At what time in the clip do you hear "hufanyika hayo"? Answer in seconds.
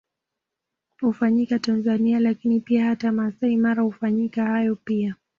3.83-4.75